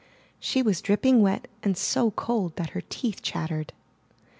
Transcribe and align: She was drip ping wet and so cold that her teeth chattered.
She 0.39 0.63
was 0.63 0.81
drip 0.81 1.03
ping 1.03 1.21
wet 1.21 1.47
and 1.61 1.77
so 1.77 2.09
cold 2.09 2.55
that 2.55 2.71
her 2.71 2.81
teeth 2.81 3.21
chattered. 3.21 3.71